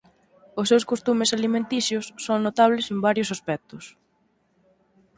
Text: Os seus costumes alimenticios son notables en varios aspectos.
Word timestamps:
Os 0.59 0.69
seus 0.71 0.87
costumes 0.91 1.33
alimenticios 1.37 2.05
son 2.25 2.39
notables 2.47 2.85
en 2.93 2.97
varios 3.07 3.29
aspectos. 3.35 3.83